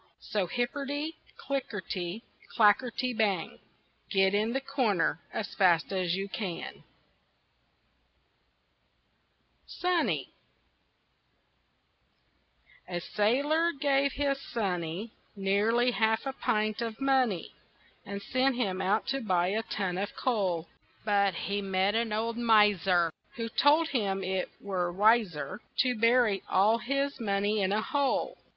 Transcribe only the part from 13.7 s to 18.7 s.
gave his sonny Nearly half a pint of money And sent